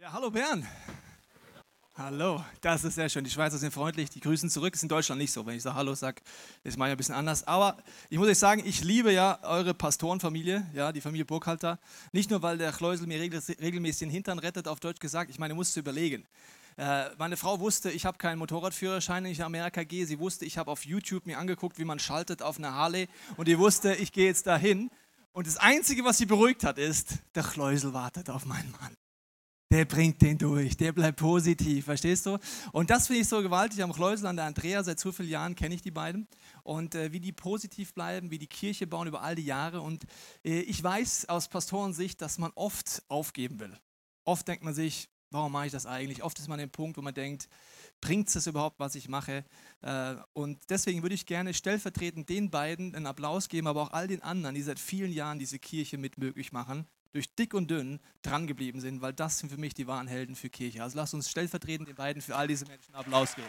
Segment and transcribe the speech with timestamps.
[0.00, 0.66] Ja, hallo Bern.
[1.94, 3.22] Hallo, das ist sehr schön.
[3.22, 4.74] Die Schweizer sind freundlich, die grüßen zurück.
[4.74, 5.44] Ist in Deutschland nicht so.
[5.44, 6.22] Wenn ich so Hallo sage,
[6.64, 7.46] ist manchmal ein bisschen anders.
[7.46, 7.76] Aber
[8.08, 11.78] ich muss euch sagen, ich liebe ja eure Pastorenfamilie, ja, die Familie Burkhalter.
[12.12, 15.28] Nicht nur, weil der Chleusel mir regelmäßig den Hintern rettet, auf Deutsch gesagt.
[15.28, 16.24] Ich meine, musste überlegen.
[16.78, 20.06] Äh, meine Frau wusste, ich habe keinen Motorradführerschein, wenn ich nach Amerika gehe.
[20.06, 23.06] Sie wusste, ich habe auf YouTube mir angeguckt, wie man schaltet auf eine Harley.
[23.36, 24.90] Und die wusste, ich gehe jetzt dahin.
[25.32, 28.96] Und das Einzige, was sie beruhigt hat, ist, der Chleusel wartet auf meinen Mann
[29.70, 32.38] der bringt den durch, der bleibt positiv, verstehst du?
[32.72, 35.54] Und das finde ich so gewaltig am Chleusel an der Andrea, seit so vielen Jahren
[35.54, 36.26] kenne ich die beiden
[36.64, 40.04] und äh, wie die positiv bleiben, wie die Kirche bauen über all die Jahre und
[40.44, 43.78] äh, ich weiß aus Pastorensicht, dass man oft aufgeben will.
[44.24, 46.24] Oft denkt man sich, warum mache ich das eigentlich?
[46.24, 47.48] Oft ist man an dem Punkt, wo man denkt,
[48.00, 49.44] bringt es überhaupt, was ich mache?
[49.82, 54.08] Äh, und deswegen würde ich gerne stellvertretend den beiden einen Applaus geben, aber auch all
[54.08, 58.00] den anderen, die seit vielen Jahren diese Kirche mit möglich machen durch dick und dünn
[58.22, 60.82] drangeblieben sind, weil das sind für mich die wahren Helden für Kirche.
[60.82, 63.48] Also lasst uns stellvertretend den beiden für all diese Menschen Applaus geben.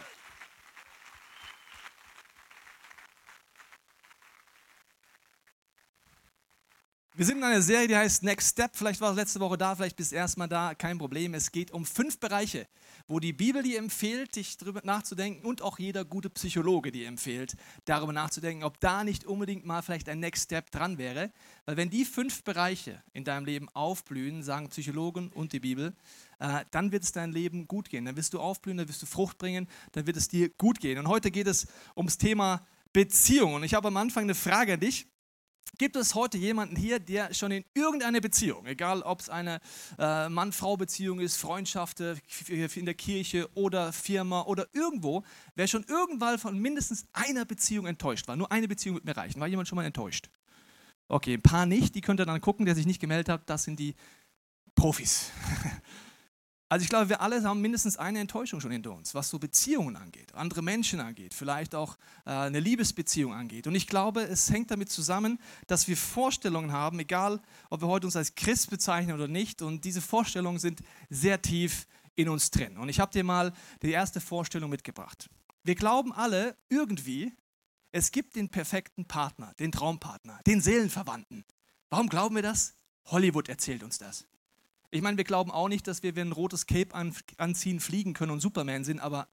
[7.14, 8.72] Wir sind in einer Serie, die heißt Next Step.
[8.74, 11.34] Vielleicht war es letzte Woche da, vielleicht bist du erstmal da, kein Problem.
[11.34, 12.70] Es geht um fünf Bereiche,
[13.06, 17.58] wo die Bibel dir empfiehlt, dich darüber nachzudenken und auch jeder gute Psychologe dir empfiehlt,
[17.84, 21.34] darüber nachzudenken, ob da nicht unbedingt mal vielleicht ein Next Step dran wäre.
[21.66, 25.94] Weil wenn die fünf Bereiche in deinem Leben aufblühen, sagen Psychologen und die Bibel,
[26.40, 28.06] äh, dann wird es dein Leben gut gehen.
[28.06, 30.98] Dann wirst du aufblühen, dann wirst du Frucht bringen, dann wird es dir gut gehen.
[30.98, 33.56] Und heute geht es ums Thema Beziehung.
[33.56, 35.11] Und ich habe am Anfang eine Frage an dich.
[35.78, 39.60] Gibt es heute jemanden hier, der schon in irgendeiner Beziehung, egal ob es eine
[39.98, 45.24] äh, Mann-Frau-Beziehung ist, Freundschaft in der Kirche oder Firma oder irgendwo,
[45.56, 48.36] wer schon irgendwann von mindestens einer Beziehung enttäuscht war?
[48.36, 49.40] Nur eine Beziehung wird mir reichen.
[49.40, 50.30] War jemand schon mal enttäuscht?
[51.08, 53.50] Okay, ein paar nicht, die könnt ihr dann gucken, der sich nicht gemeldet hat.
[53.50, 53.96] Das sind die
[54.76, 55.32] Profis.
[56.72, 59.98] Also ich glaube, wir alle haben mindestens eine Enttäuschung schon hinter uns, was so Beziehungen
[59.98, 63.68] angeht, andere Menschen angeht, vielleicht auch äh, eine Liebesbeziehung angeht.
[63.68, 65.38] Und ich glaube, es hängt damit zusammen,
[65.68, 69.62] dass wir Vorstellungen haben, egal ob wir heute uns als Christ bezeichnen oder nicht.
[69.62, 72.78] Und diese Vorstellungen sind sehr tief in uns drin.
[72.78, 73.52] Und ich habe dir mal
[73.82, 75.30] die erste Vorstellung mitgebracht.
[75.64, 77.34] Wir glauben alle irgendwie,
[77.92, 81.44] es gibt den perfekten Partner, den Traumpartner, den Seelenverwandten.
[81.90, 82.76] Warum glauben wir das?
[83.08, 84.26] Hollywood erzählt uns das.
[84.92, 88.14] Ich meine, wir glauben auch nicht, dass wir, wenn ein rotes Cape an, anziehen, fliegen
[88.14, 89.28] können und Superman sind, aber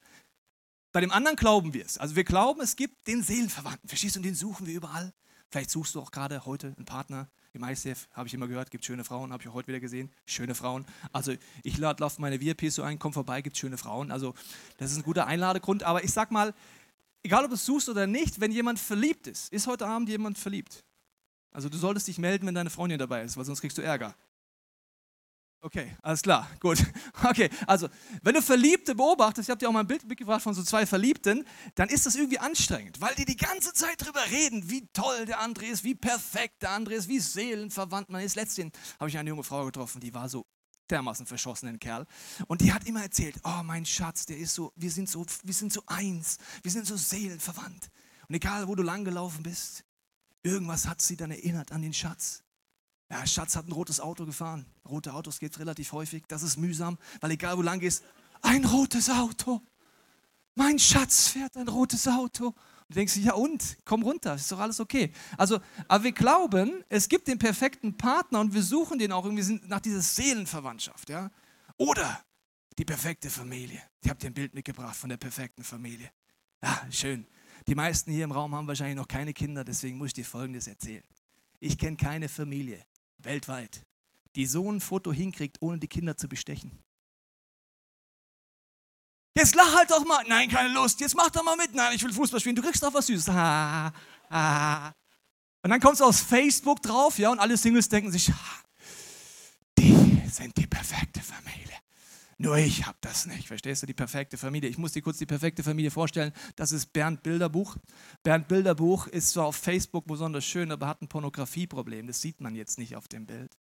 [0.93, 1.99] bei dem anderen glauben wir es.
[1.99, 3.89] Also wir glauben, es gibt den Seelenverwandten.
[3.89, 4.21] Verstehst du?
[4.21, 5.13] Und den suchen wir überall.
[5.51, 7.29] Vielleicht suchst du auch gerade heute einen Partner.
[7.53, 10.13] Im ICF habe ich immer gehört, gibt schöne Frauen, habe ich auch heute wieder gesehen.
[10.27, 10.87] Schöne Frauen.
[11.13, 14.13] Also ich lade auf meine VIPs so ein, komm vorbei, gibt schöne Frauen.
[14.13, 14.35] Also
[14.77, 15.83] das ist ein guter Einladegrund.
[15.83, 16.55] Aber ich sag mal,
[17.23, 20.39] egal ob du es suchst oder nicht, wenn jemand verliebt ist, ist heute Abend jemand
[20.39, 20.85] verliebt.
[21.51, 24.15] Also du solltest dich melden, wenn deine Freundin dabei ist, weil sonst kriegst du Ärger.
[25.61, 26.79] Okay, alles klar, gut.
[27.25, 27.89] Okay, also,
[28.23, 30.87] wenn du Verliebte beobachtest, ich habe dir auch mal ein Bild mitgebracht von so zwei
[30.87, 35.27] Verliebten, dann ist das irgendwie anstrengend, weil die die ganze Zeit drüber reden, wie toll
[35.27, 38.37] der andere ist, wie perfekt der andere ist, wie seelenverwandt man ist.
[38.37, 40.47] Letztens habe ich eine junge Frau getroffen, die war so
[40.91, 42.07] dermaßen verschossenen Kerl.
[42.47, 45.55] Und die hat immer erzählt, oh mein Schatz, der ist so, wir sind so, wir
[45.55, 47.91] sind so eins, wir sind so seelenverwandt.
[48.29, 49.85] Und egal, wo du langgelaufen bist,
[50.43, 52.45] irgendwas hat sie dann erinnert an den Schatz.
[53.11, 54.67] Ja, Schatz hat ein rotes Auto gefahren.
[54.89, 56.25] Rote Autos geht relativ häufig.
[56.29, 58.05] Das ist mühsam, weil egal wo lang gehst,
[58.43, 59.63] ein rotes Auto.
[60.55, 62.49] Mein Schatz fährt ein rotes Auto.
[62.49, 62.57] Und
[62.91, 63.79] du denkst, ja und?
[63.85, 65.13] Komm runter, ist doch alles okay.
[65.37, 69.43] Also, aber wir glauben, es gibt den perfekten Partner und wir suchen den auch irgendwie
[69.43, 71.09] sind nach dieser Seelenverwandtschaft.
[71.09, 71.31] Ja?
[71.77, 72.23] Oder
[72.77, 73.83] die perfekte Familie.
[74.03, 76.11] Ich habe dir ein Bild mitgebracht von der perfekten Familie.
[76.63, 77.27] Ja, schön.
[77.67, 80.67] Die meisten hier im Raum haben wahrscheinlich noch keine Kinder, deswegen muss ich dir Folgendes
[80.67, 81.05] erzählen.
[81.61, 82.85] Ich kenne keine Familie,
[83.19, 83.85] weltweit,
[84.37, 86.73] die so ein Foto hinkriegt, ohne die Kinder zu bestechen.
[89.37, 90.25] Jetzt lach halt doch mal.
[90.27, 91.01] Nein, keine Lust.
[91.01, 91.73] Jetzt mach doch mal mit.
[91.73, 92.57] Nein, ich will Fußball spielen.
[92.57, 93.29] Du kriegst doch was Süßes.
[93.29, 93.93] Ah,
[94.31, 94.93] ah.
[95.63, 98.33] Und dann kommst du aus Facebook drauf, ja, und alle Singles denken sich,
[99.79, 101.77] die sind die perfekte Familie.
[102.41, 103.49] Nur ich habe das nicht.
[103.49, 103.87] Verstehst du?
[103.87, 104.71] Die perfekte Familie.
[104.71, 106.33] Ich muss dir kurz die perfekte Familie vorstellen.
[106.55, 107.77] Das ist Bernd Bilderbuch.
[108.23, 112.07] Bernd Bilderbuch ist zwar auf Facebook besonders schön, aber hat ein Pornografieproblem.
[112.07, 113.59] Das sieht man jetzt nicht auf dem Bild.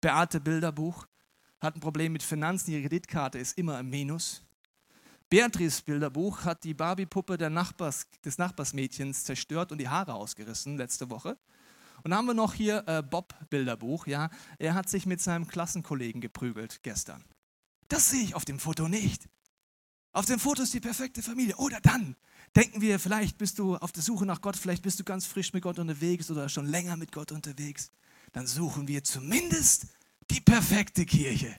[0.00, 1.08] Beate Bilderbuch
[1.60, 2.70] hat ein Problem mit Finanzen.
[2.70, 4.44] Ihre Kreditkarte ist immer im Minus.
[5.28, 11.38] Beatrice Bilderbuch hat die Barbie-Puppe Nachbars, des Nachbarsmädchens zerstört und die Haare ausgerissen letzte Woche.
[12.04, 14.06] Und dann haben wir noch hier äh, Bob Bilderbuch.
[14.06, 17.24] Ja, er hat sich mit seinem Klassenkollegen geprügelt gestern.
[17.92, 19.28] Das sehe ich auf dem Foto nicht.
[20.12, 21.54] Auf dem Foto ist die perfekte Familie.
[21.56, 22.16] Oder dann
[22.56, 25.52] denken wir, vielleicht bist du auf der Suche nach Gott, vielleicht bist du ganz frisch
[25.52, 27.90] mit Gott unterwegs oder schon länger mit Gott unterwegs.
[28.32, 29.88] Dann suchen wir zumindest
[30.30, 31.54] die perfekte Kirche.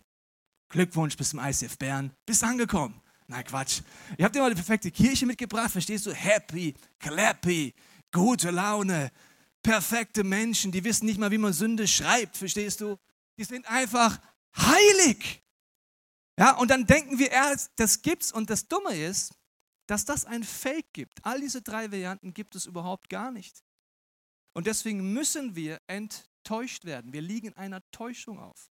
[0.69, 2.11] Glückwunsch bis zum ICF Bern.
[2.25, 2.99] Bist angekommen.
[3.27, 3.81] Nein, Quatsch.
[4.17, 6.13] Ihr habt immer die perfekte Kirche mitgebracht, verstehst du?
[6.13, 7.75] Happy, clappy,
[8.11, 9.11] gute Laune,
[9.61, 12.97] perfekte Menschen, die wissen nicht mal, wie man Sünde schreibt, verstehst du?
[13.37, 14.19] Die sind einfach
[14.57, 15.42] heilig.
[16.37, 17.29] Ja, und dann denken wir,
[17.75, 18.31] das gibt's.
[18.31, 19.33] Und das Dumme ist,
[19.87, 21.23] dass das ein Fake gibt.
[21.23, 23.63] All diese drei Varianten gibt es überhaupt gar nicht.
[24.53, 27.13] Und deswegen müssen wir enttäuscht werden.
[27.13, 28.69] Wir liegen in einer Täuschung auf.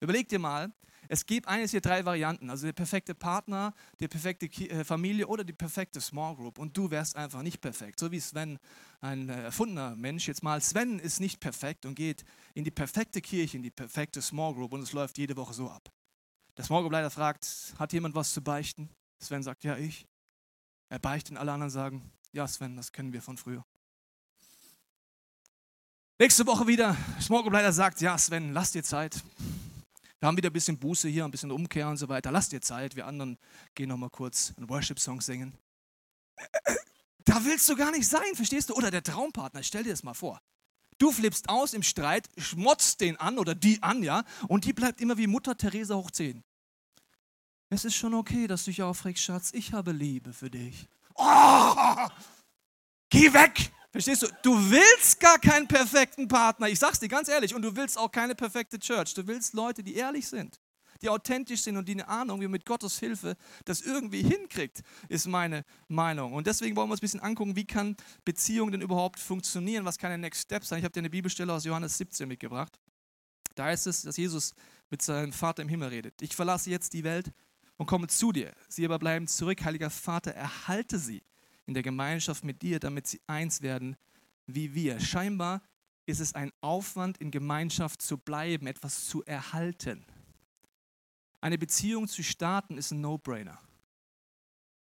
[0.00, 0.72] Überleg dir mal,
[1.08, 5.44] es gibt eines hier drei Varianten, also der perfekte Partner, die perfekte äh, Familie oder
[5.44, 6.58] die perfekte Small Group.
[6.58, 7.98] Und du wärst einfach nicht perfekt.
[7.98, 8.58] So wie Sven,
[9.00, 12.24] ein äh, erfundener Mensch, jetzt mal, Sven ist nicht perfekt und geht
[12.54, 15.70] in die perfekte Kirche, in die perfekte Small Group und es läuft jede Woche so
[15.70, 15.90] ab.
[16.58, 18.90] Der Small Group Leiter fragt, hat jemand was zu beichten?
[19.20, 20.06] Sven sagt, ja, ich.
[20.88, 23.64] Er beichtet und alle anderen sagen, ja, Sven, das kennen wir von früher.
[26.18, 29.22] Nächste Woche wieder, Small Group Leiter sagt, ja, Sven, lass dir Zeit.
[30.18, 32.32] Wir haben wieder ein bisschen Buße hier, ein bisschen Umkehr und so weiter.
[32.32, 32.96] Lasst dir Zeit.
[32.96, 33.38] Wir anderen
[33.76, 35.56] gehen noch mal kurz einen Worship-Song singen.
[37.24, 38.74] Da willst du gar nicht sein, verstehst du?
[38.74, 40.40] Oder der Traumpartner, stell dir das mal vor.
[40.98, 45.00] Du flippst aus im Streit, schmotzt den an oder die an, ja, und die bleibt
[45.00, 46.42] immer wie Mutter Teresa hoch 10.
[47.70, 49.50] Es ist schon okay, dass du dich aufregst, Schatz.
[49.52, 50.88] Ich habe Liebe für dich.
[51.14, 52.08] Oh,
[53.10, 53.70] geh weg!
[53.90, 54.28] Verstehst du?
[54.42, 56.68] Du willst gar keinen perfekten Partner.
[56.68, 57.54] Ich sag's dir ganz ehrlich.
[57.54, 59.14] Und du willst auch keine perfekte Church.
[59.14, 60.60] Du willst Leute, die ehrlich sind,
[61.02, 64.82] die authentisch sind und die eine Ahnung, wie man mit Gottes Hilfe das irgendwie hinkriegt,
[65.08, 66.34] ist meine Meinung.
[66.34, 69.84] Und deswegen wollen wir uns ein bisschen angucken, wie kann Beziehung denn überhaupt funktionieren?
[69.84, 70.78] Was kann der Next Step sein?
[70.78, 72.78] Ich habe dir eine Bibelstelle aus Johannes 17 mitgebracht.
[73.54, 74.54] Da heißt es, dass Jesus
[74.90, 76.22] mit seinem Vater im Himmel redet.
[76.22, 77.32] Ich verlasse jetzt die Welt
[77.78, 78.52] und komme zu dir.
[78.68, 79.64] Sie aber bleiben zurück.
[79.64, 81.22] Heiliger Vater, erhalte sie
[81.64, 83.96] in der Gemeinschaft mit dir, damit sie eins werden
[84.46, 85.00] wie wir.
[85.00, 85.62] Scheinbar
[86.04, 90.04] ist es ein Aufwand, in Gemeinschaft zu bleiben, etwas zu erhalten.
[91.40, 93.60] Eine Beziehung zu starten ist ein No-Brainer.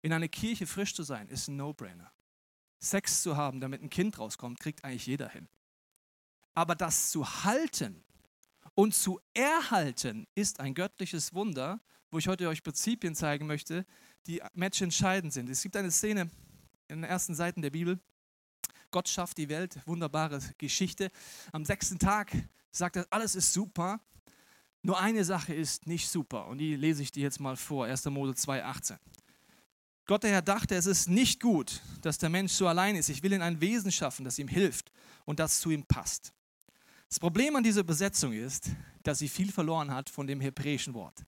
[0.03, 2.11] In eine Kirche frisch zu sein ist ein No-Brainer.
[2.81, 5.49] Sex zu haben, damit ein Kind rauskommt, kriegt eigentlich jeder hin.
[6.55, 8.03] Aber das zu halten
[8.75, 13.87] und zu erhalten ist ein göttliches Wunder, wo ich heute euch Prinzipien zeigen möchte,
[14.27, 15.49] die matchentscheidend sind.
[15.49, 16.31] Es gibt eine Szene
[16.89, 17.99] in den ersten Seiten der Bibel.
[18.91, 21.11] Gott schafft die Welt, wunderbare Geschichte.
[21.53, 22.33] Am sechsten Tag
[22.73, 24.01] sagt er, alles ist super,
[24.83, 28.07] nur eine Sache ist nicht super und die lese ich dir jetzt mal vor, 1.
[28.07, 28.97] Mose 2,18.
[30.07, 33.11] Gott der Herr dachte, es ist nicht gut, dass der Mensch so allein ist.
[33.11, 34.91] Ich will ihn ein Wesen schaffen, das ihm hilft
[35.25, 36.33] und das zu ihm passt.
[37.09, 38.71] Das Problem an dieser Übersetzung ist,
[39.03, 41.25] dass sie viel verloren hat von dem hebräischen Wort.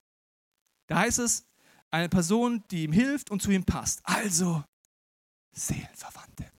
[0.87, 1.47] Da heißt es,
[1.91, 4.01] eine Person, die ihm hilft und zu ihm passt.
[4.05, 4.65] Also
[5.53, 6.51] Seelenverwandte.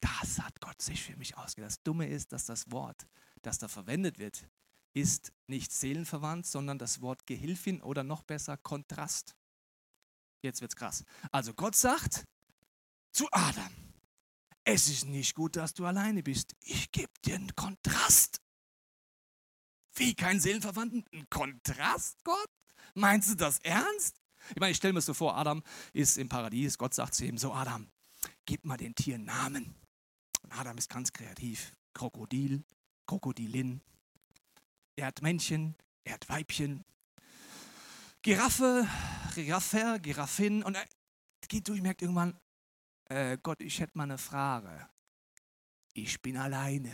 [0.00, 1.70] Das hat Gott sich für mich ausgedacht.
[1.70, 3.06] Das Dumme ist, dass das Wort,
[3.42, 4.46] das da verwendet wird,
[4.92, 9.34] ist nicht seelenverwandt, sondern das Wort Gehilfin oder noch besser Kontrast.
[10.42, 11.04] Jetzt wird's krass.
[11.32, 12.24] Also Gott sagt
[13.10, 13.72] zu Adam,
[14.64, 16.54] es ist nicht gut, dass du alleine bist.
[16.60, 18.40] Ich gebe dir einen Kontrast.
[19.94, 21.04] Wie kein Seelenverwandten?
[21.12, 22.50] Ein Kontrast, Gott?
[22.94, 24.20] Meinst du das ernst?
[24.50, 27.38] Ich meine, ich stelle mir so vor, Adam ist im Paradies, Gott sagt zu ihm
[27.38, 27.88] so, Adam,
[28.44, 29.74] gib mal den Tieren Namen.
[30.42, 31.72] Und Adam ist ganz kreativ.
[31.94, 32.64] Krokodil,
[33.06, 33.80] Krokodilin,
[34.96, 36.84] er hat Männchen, er hat Weibchen,
[38.22, 38.88] Giraffe,
[39.34, 40.86] Giraffe, Giraffin und er
[41.48, 42.38] geht durch, merkt irgendwann,
[43.10, 44.88] äh, Gott, ich hätte mal eine Frage.
[45.92, 46.90] Ich bin alleine.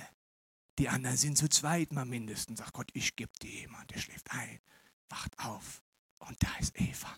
[0.78, 2.58] Die anderen sind zu zweit mal mindestens.
[2.58, 4.60] Sagt Gott, ich gebe dir jemand, der schläft ein,
[5.10, 5.82] wacht auf.
[6.18, 7.14] Und da ist Eva.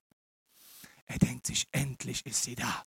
[1.07, 2.85] Er denkt sich, endlich ist sie da.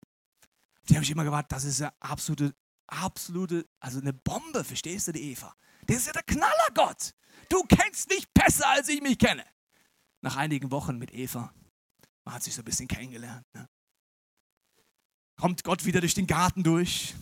[0.90, 2.56] Die habe ich immer gewartet, das ist eine absolute,
[2.88, 5.56] absolute, also eine Bombe, verstehst du, die Eva?
[5.88, 7.14] Das ist ja der Knaller, Gott.
[7.50, 9.46] Du kennst mich besser, als ich mich kenne.
[10.22, 11.54] Nach einigen Wochen mit Eva,
[12.24, 13.68] man hat sich so ein bisschen kennengelernt, ne?
[15.36, 17.14] kommt Gott wieder durch den Garten durch.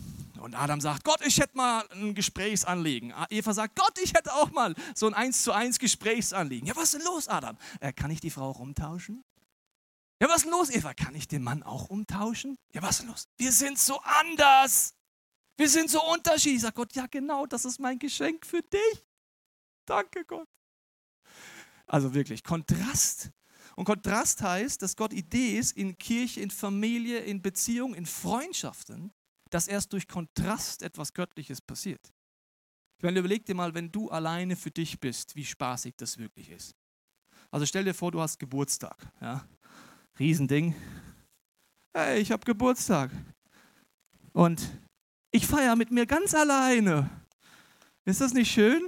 [0.44, 3.14] Und Adam sagt, Gott, ich hätte mal ein Gesprächsanliegen.
[3.30, 6.68] Eva sagt, Gott, ich hätte auch mal so ein 1 zu 1 Gesprächsanliegen.
[6.68, 7.58] Ja, was ist denn los, Adam?
[7.80, 9.24] Äh, kann ich die Frau rumtauschen?
[10.20, 10.94] Ja, was ist denn los, Eva?
[10.94, 12.58] Kann ich den Mann auch umtauschen?
[12.74, 13.30] Ja, was ist denn los?
[13.38, 14.96] Wir sind so anders.
[15.56, 16.62] Wir sind so unterschiedlich.
[16.62, 19.06] Sagt Gott, ja genau, das ist mein Geschenk für dich.
[19.86, 20.48] Danke Gott.
[21.88, 23.32] Also wirklich, Kontrast.
[23.78, 29.14] Und Kontrast heißt, dass Gott Idee ist in Kirche, in Familie, in Beziehung, in Freundschaften,
[29.54, 32.12] dass erst durch Kontrast etwas Göttliches passiert.
[32.98, 36.50] Ich meine, überleg dir mal, wenn du alleine für dich bist, wie spaßig das wirklich
[36.50, 36.76] ist.
[37.52, 38.98] Also stell dir vor, du hast Geburtstag.
[39.22, 39.48] Ja?
[40.18, 40.74] Riesending.
[41.94, 43.12] Hey, ich habe Geburtstag.
[44.32, 44.68] Und
[45.30, 47.10] ich feiere mit mir ganz alleine.
[48.06, 48.82] Ist das nicht schön?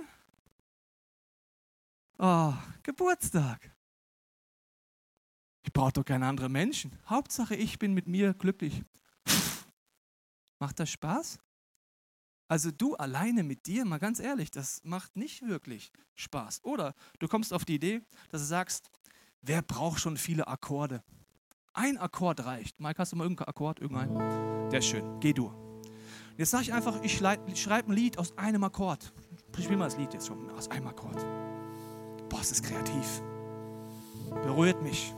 [2.18, 3.72] Oh, Geburtstag.
[5.74, 6.98] brauche doch keine anderen Menschen.
[7.08, 8.82] Hauptsache, ich bin mit mir glücklich.
[10.60, 11.40] Macht das Spaß?
[12.48, 16.64] Also du alleine mit dir, mal ganz ehrlich, das macht nicht wirklich Spaß.
[16.64, 18.90] Oder du kommst auf die Idee, dass du sagst,
[19.42, 21.04] wer braucht schon viele Akkorde?
[21.74, 22.80] Ein Akkord reicht.
[22.80, 23.80] Mike, hast du mal irgendeinen Akkord?
[23.80, 24.70] Irgendeinen?
[24.70, 25.20] Der ist schön.
[25.20, 25.52] Geh du.
[26.38, 27.52] Jetzt sage ich einfach, ich schreibe
[27.92, 29.14] ein Lied aus einem Akkord.
[29.58, 31.26] Ich spiele mal das Lied jetzt schon aus einem Akkord.
[32.30, 33.22] Boah, es ist kreativ.
[34.44, 35.14] Berührt mich.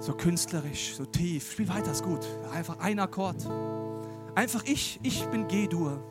[0.00, 1.52] So künstlerisch, so tief.
[1.52, 2.26] Spiel weiter, ist gut.
[2.52, 3.46] Einfach ein Akkord.
[4.34, 6.02] Einfach ich, ich bin G-Dur.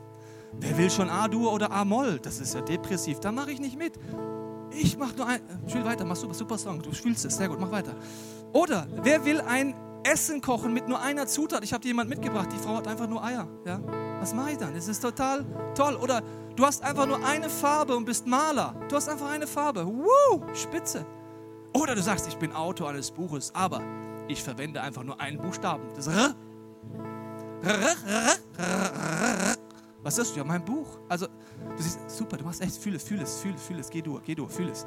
[0.60, 2.20] Wer will schon A-Dur oder A-Moll?
[2.20, 3.20] Das ist ja depressiv.
[3.20, 4.00] Da mache ich nicht mit.
[4.72, 5.42] Ich mache nur ein.
[5.68, 6.82] Spiel weiter, mach super, super Song.
[6.82, 7.96] Du spielst es, sehr gut, mach weiter.
[8.54, 11.64] Oder wer will ein Essen kochen mit nur einer Zutat?
[11.64, 13.48] Ich habe dir jemand mitgebracht, die Frau hat einfach nur Eier.
[13.66, 13.80] Ja?
[14.20, 14.74] Was mache ich dann?
[14.74, 15.96] Das ist total toll.
[15.96, 16.22] Oder
[16.56, 18.76] du hast einfach nur eine Farbe und bist Maler.
[18.90, 19.86] Du hast einfach eine Farbe.
[19.86, 21.06] Woo, spitze.
[21.74, 23.82] Oder du sagst, ich bin Autor eines Buches, aber
[24.28, 25.84] ich verwende einfach nur einen Buchstaben.
[25.96, 26.36] Das R.
[30.04, 30.36] Was ist das?
[30.36, 31.00] Ja, mein Buch.
[31.08, 33.90] Also, du siehst, super, du machst echt, fühl es, fühl es, fühl es, fühl es,
[33.90, 34.86] geh du, geh du, fühl es.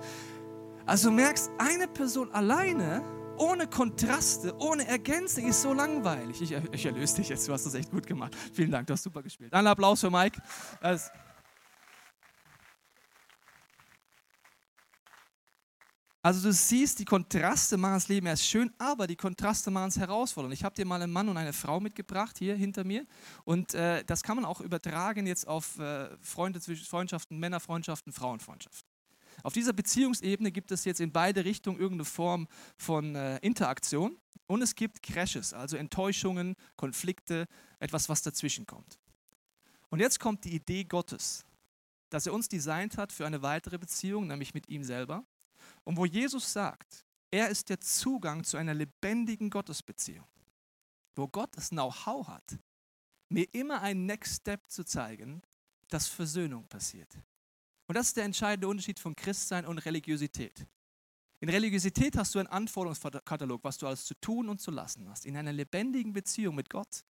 [0.84, 3.02] Also du merkst, eine Person alleine,
[3.38, 6.40] ohne Kontraste, ohne Ergänzung, ist so langweilig.
[6.42, 8.36] Ich, ich erlöse dich jetzt, du hast das echt gut gemacht.
[8.52, 9.52] Vielen Dank, du hast super gespielt.
[9.52, 10.40] Ein Applaus für Mike.
[10.80, 11.10] Das
[16.26, 19.96] Also du siehst, die Kontraste machen das Leben erst schön, aber die Kontraste machen es
[19.96, 20.52] herausfordernd.
[20.54, 23.06] Ich habe dir mal einen Mann und eine Frau mitgebracht, hier hinter mir.
[23.44, 28.90] Und äh, das kann man auch übertragen jetzt auf äh, Freunde, Freundschaften, Männerfreundschaften, Frauenfreundschaften.
[29.44, 34.18] Auf dieser Beziehungsebene gibt es jetzt in beide Richtungen irgendeine Form von äh, Interaktion.
[34.48, 37.46] Und es gibt Crashes, also Enttäuschungen, Konflikte,
[37.78, 38.98] etwas, was dazwischen kommt.
[39.90, 41.44] Und jetzt kommt die Idee Gottes,
[42.10, 45.24] dass er uns designt hat für eine weitere Beziehung, nämlich mit ihm selber.
[45.86, 50.26] Und wo Jesus sagt, er ist der Zugang zu einer lebendigen Gottesbeziehung,
[51.14, 52.58] wo Gott das Know-how hat,
[53.28, 55.42] mir immer einen Next Step zu zeigen,
[55.88, 57.16] dass Versöhnung passiert.
[57.86, 60.66] Und das ist der entscheidende Unterschied von Christsein und Religiosität.
[61.38, 65.24] In Religiosität hast du einen Anforderungskatalog, was du alles zu tun und zu lassen hast.
[65.24, 67.04] In einer lebendigen Beziehung mit Gott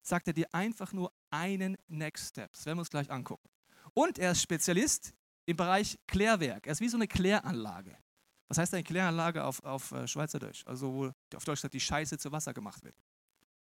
[0.00, 2.52] sagt er dir einfach nur einen Next Step.
[2.52, 3.48] Das werden wir uns gleich angucken.
[3.92, 5.12] Und er ist Spezialist
[5.48, 6.66] im Bereich Klärwerk.
[6.66, 7.96] Er ist wie so eine Kläranlage.
[8.48, 10.62] Was heißt eine Kläranlage auf, auf äh, Schweizerdeutsch?
[10.66, 12.94] Also wo auf Deutsch sagt, die Scheiße zu Wasser gemacht wird.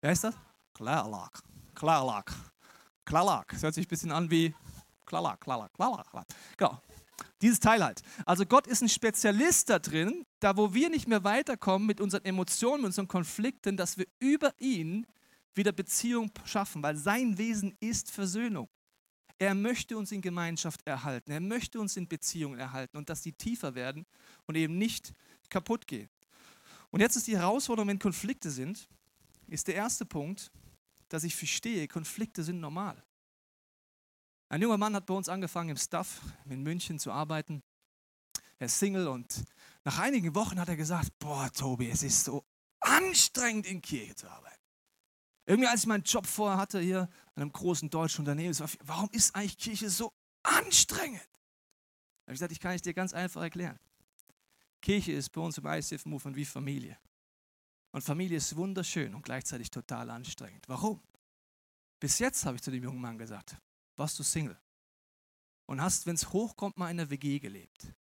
[0.02, 0.36] Wer heißt das?
[0.74, 1.40] Kläranlage.
[1.74, 2.34] Kläranlage.
[3.06, 3.50] Klarlak.
[3.50, 4.54] Das hört sich ein bisschen an wie
[5.06, 6.08] Klarlak, Klarlak, Klarlak.
[6.58, 6.82] Genau.
[7.42, 8.02] Dieses Teil halt.
[8.26, 12.24] Also Gott ist ein Spezialist da drin, da wo wir nicht mehr weiterkommen mit unseren
[12.24, 15.06] Emotionen, mit unseren Konflikten, dass wir über ihn
[15.54, 18.70] wieder Beziehung schaffen, weil sein Wesen ist Versöhnung.
[19.40, 21.32] Er möchte uns in Gemeinschaft erhalten.
[21.32, 24.06] Er möchte uns in Beziehungen erhalten und dass die tiefer werden
[24.46, 25.14] und eben nicht
[25.50, 26.10] kaputt gehen.
[26.92, 28.88] Und jetzt ist die Herausforderung, wenn Konflikte sind,
[29.48, 30.52] ist der erste Punkt,
[31.10, 33.04] dass ich verstehe, Konflikte sind normal.
[34.50, 37.64] Ein junger Mann hat bei uns angefangen im Staff in München zu arbeiten.
[38.60, 39.44] Er ist Single und
[39.84, 42.46] nach einigen Wochen hat er gesagt, boah Tobi, es ist so
[42.80, 44.63] anstrengend in Kirche zu arbeiten.
[45.46, 49.10] Irgendwie, als ich meinen Job vorher hatte hier an einem großen deutschen Unternehmen, war, warum
[49.12, 51.22] ist eigentlich Kirche so anstrengend?
[51.22, 53.78] Da habe ich gesagt, ich kann es dir ganz einfach erklären.
[54.82, 56.98] Kirche ist bei uns im ICF Movement wie Familie.
[57.92, 60.68] Und Familie ist wunderschön und gleichzeitig total anstrengend.
[60.68, 61.02] Warum?
[62.00, 63.56] Bis jetzt habe ich zu dem jungen Mann gesagt,
[63.96, 64.60] warst du Single
[65.68, 67.94] und hast, wenn es hochkommt, mal in der WG gelebt.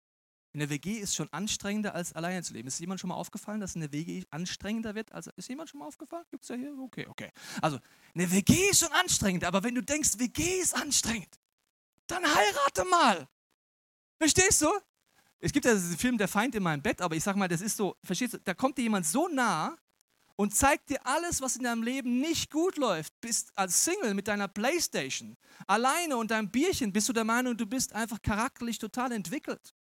[0.55, 2.69] In der WG ist schon anstrengender als alleine zu leben.
[2.69, 5.11] Ist jemand schon mal aufgefallen, dass eine WG anstrengender wird?
[5.13, 6.27] Als, ist jemand schon mal aufgefallen?
[6.31, 6.77] Gibt es ja hier?
[6.79, 7.31] Okay, okay.
[7.63, 7.79] Also,
[8.15, 11.41] eine WG ist schon anstrengend, aber wenn du denkst, WG ist anstrengend,
[12.07, 13.27] dann heirate mal.
[14.19, 14.71] Verstehst du?
[15.39, 17.63] Es gibt ja diesen Film Der Feind in meinem Bett, aber ich sag mal, das
[17.63, 19.77] ist so, verstehst du, da kommt dir jemand so nah
[20.37, 23.19] und zeigt dir alles, was in deinem Leben nicht gut läuft.
[23.23, 25.35] Bist als Single mit deiner Playstation,
[25.67, 29.75] alleine und deinem Bierchen, bist du der Meinung, du bist einfach charakterlich total entwickelt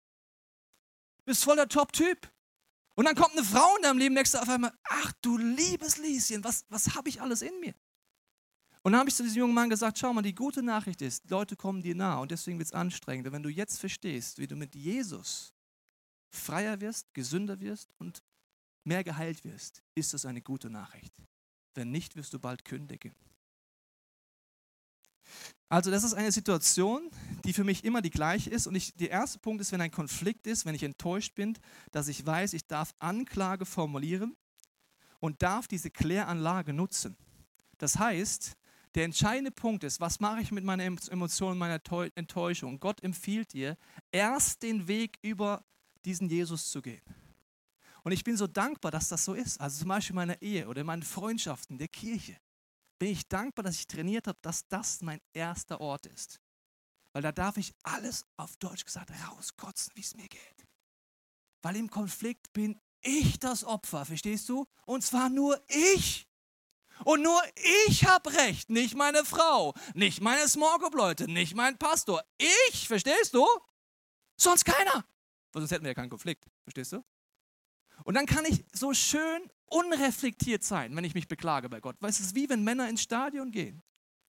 [1.26, 2.32] bist voll der Top-Typ.
[2.96, 5.98] Und dann kommt eine Frau in deinem Leben, denkst du auf einmal, ach du liebes
[5.98, 7.74] Lieschen, was, was habe ich alles in mir?
[8.84, 11.30] Und dann habe ich zu diesem jungen Mann gesagt, schau mal, die gute Nachricht ist,
[11.30, 13.28] Leute kommen dir nah und deswegen wird es anstrengend.
[13.28, 15.54] Und wenn du jetzt verstehst, wie du mit Jesus
[16.32, 18.24] freier wirst, gesünder wirst und
[18.84, 21.14] mehr geheilt wirst, ist das eine gute Nachricht.
[21.76, 23.16] Wenn nicht, wirst du bald kündigen.
[25.72, 27.10] Also das ist eine Situation,
[27.46, 28.68] die für mich immer die gleiche ist.
[28.68, 31.58] Und ich, der erste Punkt ist, wenn ein Konflikt ist, wenn ich enttäuscht bin,
[31.92, 34.36] dass ich weiß, ich darf Anklage formulieren
[35.22, 37.16] und darf diese Kläranlage nutzen.
[37.78, 38.58] Das heißt,
[38.96, 41.80] der entscheidende Punkt ist, was mache ich mit meiner Emotion, meiner
[42.16, 42.82] Enttäuschung?
[42.82, 43.78] Gott empfiehlt dir,
[44.12, 45.64] erst den Weg über
[46.04, 47.02] diesen Jesus zu gehen.
[48.04, 49.62] Und ich bin so dankbar, dass das so ist.
[49.62, 52.36] Also zum Beispiel in meiner Ehe oder in meinen Freundschaften, der Kirche,
[53.02, 56.40] bin ich dankbar, dass ich trainiert habe, dass das mein erster Ort ist.
[57.14, 60.68] Weil da darf ich alles auf Deutsch gesagt rauskotzen, wie es mir geht.
[61.64, 64.68] Weil im Konflikt bin ich das Opfer, verstehst du?
[64.86, 66.28] Und zwar nur ich.
[67.04, 67.42] Und nur
[67.88, 72.24] ich habe recht, nicht meine Frau, nicht meine Small Group Leute, nicht mein Pastor.
[72.70, 73.48] Ich, verstehst du?
[74.38, 75.04] Sonst keiner.
[75.56, 77.04] Sonst hätten wir ja keinen Konflikt, verstehst du?
[78.04, 81.96] Und dann kann ich so schön unreflektiert sein, wenn ich mich beklage bei Gott.
[82.00, 83.82] Weil es ist wie wenn Männer ins Stadion gehen.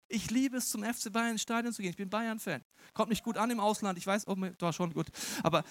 [0.08, 1.90] Ich liebe es, zum FC Bayern ins Stadion zu gehen.
[1.90, 2.62] Ich bin Bayern-Fan.
[2.92, 5.06] Kommt nicht gut an im Ausland, ich weiß, oh, war schon gut.
[5.42, 5.64] Aber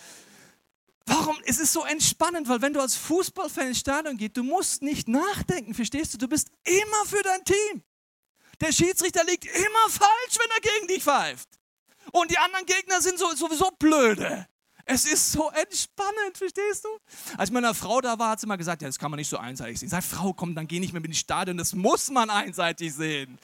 [1.06, 1.38] warum?
[1.46, 5.08] Es ist so entspannend, weil wenn du als Fußballfan ins Stadion gehst, du musst nicht
[5.08, 6.18] nachdenken, verstehst du?
[6.18, 7.84] Du bist immer für dein Team.
[8.60, 11.50] Der Schiedsrichter liegt immer falsch, wenn er gegen dich pfeift.
[12.12, 14.48] Und die anderen Gegner sind sowieso blöde.
[14.86, 16.90] Es ist so entspannend, verstehst du?
[17.38, 19.38] Als meine Frau da war, hat sie mal gesagt, ja, das kann man nicht so
[19.38, 19.90] einseitig sehen.
[19.90, 23.38] Sag, Frau, komm, dann geh nicht mehr mit ins Stadion, das muss man einseitig sehen.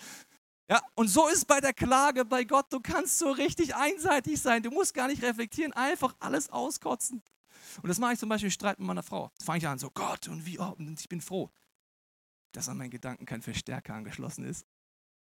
[0.69, 2.65] Ja, und so ist bei der Klage bei Gott.
[2.71, 4.63] Du kannst so richtig einseitig sein.
[4.63, 7.23] Du musst gar nicht reflektieren, einfach alles auskotzen.
[7.81, 9.31] Und das mache ich zum Beispiel im Streit mit meiner Frau.
[9.39, 11.49] Da fange ich an, so Gott und wie, oh, und ich bin froh,
[12.51, 14.65] dass an meinen Gedanken kein Verstärker angeschlossen ist.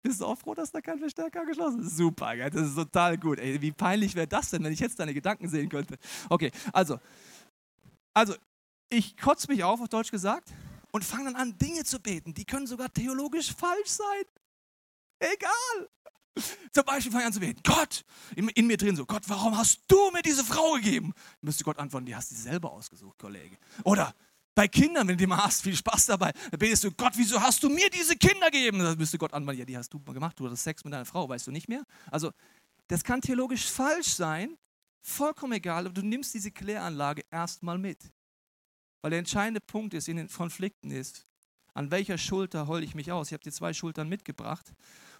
[0.02, 1.98] Bist du auch froh, dass da kein Verstärker angeschlossen ist?
[1.98, 3.40] Super, das ist total gut.
[3.40, 5.98] Ey, wie peinlich wäre das denn, wenn ich jetzt deine Gedanken sehen könnte?
[6.30, 7.00] Okay, also,
[8.14, 8.34] also
[8.90, 10.54] ich kotze mich auf, auf Deutsch gesagt,
[10.92, 12.34] und fange dann an, Dinge zu beten.
[12.34, 14.24] Die können sogar theologisch falsch sein.
[15.20, 15.90] Egal.
[16.72, 17.62] Zum Beispiel fange ich an zu beten.
[17.64, 21.14] Gott, in, in, mir drin so, Gott, warum hast du mir diese Frau gegeben?
[21.42, 23.58] Müsste Gott antworten, die hast du selber ausgesucht, Kollege.
[23.84, 24.16] Oder
[24.60, 26.34] bei Kindern, wenn du mal hast, viel Spaß dabei.
[26.52, 28.80] Da betest du, Gott, wieso hast du mir diese Kinder gegeben?
[28.80, 31.30] Da müsste Gott antworten, ja, die hast du gemacht, du hattest Sex mit deiner Frau,
[31.30, 31.86] weißt du nicht mehr?
[32.12, 32.32] Also,
[32.90, 34.58] das kann theologisch falsch sein,
[35.02, 38.12] vollkommen egal, aber du nimmst diese Kläranlage erstmal mit.
[39.02, 41.26] Weil der entscheidende Punkt ist in den Konflikten ist,
[41.74, 43.28] an welcher Schulter hole ich mich aus?
[43.28, 44.74] Ich habe dir zwei Schultern mitgebracht.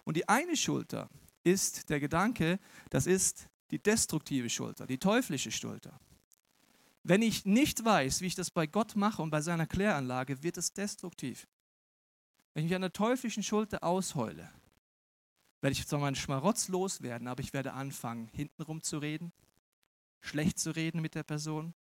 [0.04, 1.08] Und die eine Schulter
[1.44, 2.58] ist der Gedanke,
[2.90, 5.98] das ist die destruktive Schulter, die teuflische Schulter.
[7.02, 10.58] Wenn ich nicht weiß, wie ich das bei Gott mache und bei seiner Kläranlage, wird
[10.58, 11.46] es destruktiv.
[12.52, 14.50] Wenn ich mich an der teuflischen Schulter ausheule,
[15.62, 19.32] werde ich zwar meinen Schmarotz loswerden, aber ich werde anfangen, hintenrum zu reden,
[20.20, 21.74] schlecht zu reden mit der Person.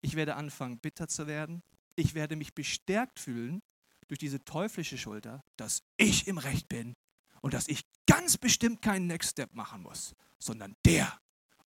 [0.00, 1.62] Ich werde anfangen, bitter zu werden.
[1.96, 3.62] Ich werde mich bestärkt fühlen
[4.08, 6.94] durch diese teuflische Schulter, dass ich im Recht bin
[7.40, 11.20] und dass ich ganz bestimmt keinen Next Step machen muss, sondern der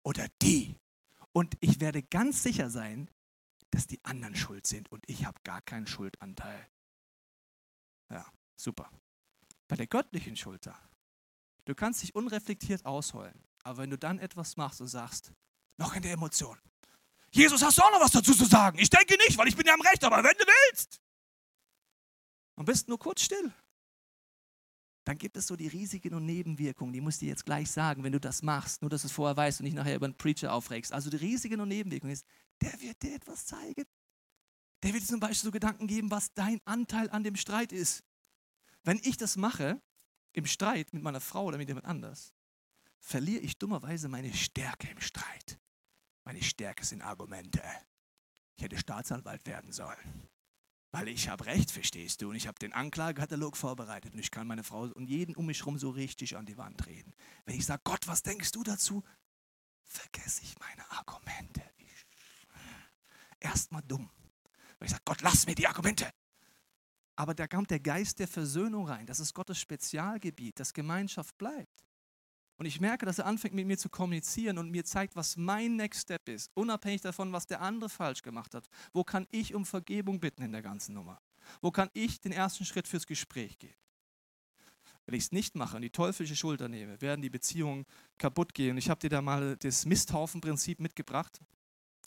[0.03, 0.77] oder die
[1.35, 3.11] und ich werde ganz sicher sein,
[3.70, 6.68] dass die anderen schuld sind und ich habe gar keinen Schuldanteil.
[8.09, 8.25] Ja,
[8.57, 8.88] super.
[9.66, 10.79] Bei der göttlichen Schulter,
[11.64, 15.33] du kannst dich unreflektiert ausheulen, aber wenn du dann etwas machst und sagst,
[15.77, 16.59] noch in der Emotion,
[17.33, 18.79] Jesus, hast du auch noch was dazu zu sagen?
[18.79, 21.01] Ich denke nicht, weil ich bin ja am Recht, aber wenn du willst.
[22.55, 23.53] Und bist nur kurz still
[25.05, 28.12] dann gibt es so die Risiken und Nebenwirkungen, die musst du jetzt gleich sagen, wenn
[28.12, 30.53] du das machst, nur dass du es vorher weißt und nicht nachher über einen Preacher
[30.53, 30.93] aufregst.
[30.93, 32.27] Also die Risiken und Nebenwirkungen ist,
[32.62, 33.85] der wird dir etwas zeigen.
[34.83, 38.03] Der wird dir zum Beispiel so Gedanken geben, was dein Anteil an dem Streit ist.
[38.83, 39.81] Wenn ich das mache,
[40.33, 42.35] im Streit mit meiner Frau oder mit jemand anders,
[42.99, 45.59] verliere ich dummerweise meine Stärke im Streit.
[46.25, 47.62] Meine Stärke sind Argumente.
[48.57, 50.29] Ich hätte Staatsanwalt werden sollen.
[50.94, 52.30] Weil ich habe Recht, verstehst du?
[52.30, 55.59] Und ich habe den Anklagekatalog vorbereitet und ich kann meine Frau und jeden um mich
[55.59, 57.12] herum so richtig an die Wand reden.
[57.44, 59.02] Wenn ich sage, Gott, was denkst du dazu?
[59.83, 61.62] Vergesse ich meine Argumente.
[63.40, 64.09] Erstmal dumm.
[64.78, 66.09] Wenn ich sage, Gott, lass mir die Argumente.
[67.16, 69.07] Aber da kommt der Geist der Versöhnung rein.
[69.07, 71.85] Das ist Gottes Spezialgebiet, dass Gemeinschaft bleibt.
[72.57, 75.77] Und ich merke, dass er anfängt mit mir zu kommunizieren und mir zeigt, was mein
[75.77, 78.69] Next Step ist, unabhängig davon, was der andere falsch gemacht hat.
[78.93, 81.21] Wo kann ich um Vergebung bitten in der ganzen Nummer?
[81.61, 83.75] Wo kann ich den ersten Schritt fürs Gespräch gehen?
[85.07, 87.85] Wenn ich es nicht mache und die teuflische Schulter nehme, werden die Beziehungen
[88.17, 88.79] kaputt gehen.
[88.79, 91.40] Ich habe dir da mal das Misthaufenprinzip mitgebracht.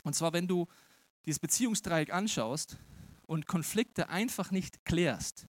[0.03, 0.65] Und zwar, wenn du
[1.25, 2.77] dieses Beziehungsdreieck anschaust
[3.27, 5.47] und Konflikte einfach nicht klärst,